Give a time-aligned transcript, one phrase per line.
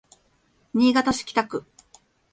[0.73, 1.63] 新潟市北区